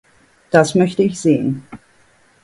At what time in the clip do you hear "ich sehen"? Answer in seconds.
1.03-1.63